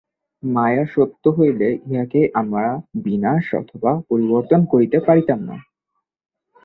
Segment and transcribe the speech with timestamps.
[0.43, 2.67] মায়া সত্য হইলে ইহাকে আমরা
[3.03, 5.57] বিনাশ অথবা পরিবর্তন করিতে পারিতাম না।